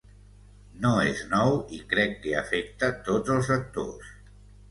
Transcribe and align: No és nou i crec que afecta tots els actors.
No 0.85 0.93
és 1.09 1.19
nou 1.33 1.57
i 1.79 1.83
crec 1.91 2.17
que 2.25 2.33
afecta 2.41 2.91
tots 3.11 3.35
els 3.35 3.51
actors. 3.59 4.09